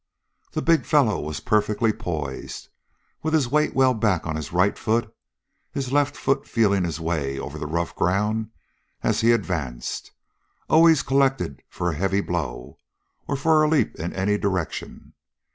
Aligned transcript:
The 0.53 0.63
big 0.63 0.87
fellow 0.87 1.19
was 1.19 1.39
perfectly 1.41 1.93
poised, 1.93 2.69
with 3.21 3.35
his 3.35 3.49
weight 3.51 3.75
well 3.75 3.93
back 3.93 4.25
on 4.25 4.35
his 4.35 4.51
right 4.51 4.75
foot, 4.75 5.13
his 5.71 5.91
left 5.91 6.17
foot 6.17 6.47
feeling 6.47 6.85
his 6.85 6.99
way 6.99 7.37
over 7.37 7.59
the 7.59 7.67
rough 7.67 7.95
ground 7.95 8.49
as 9.03 9.21
he 9.21 9.31
advanced, 9.31 10.09
always 10.67 11.03
collected 11.03 11.61
for 11.69 11.91
a 11.91 11.95
heavy 11.97 12.21
blow, 12.21 12.79
or 13.27 13.35
for 13.35 13.61
a 13.61 13.69
leap 13.69 13.93
in 13.97 14.11
any 14.13 14.39
direction. 14.39 15.13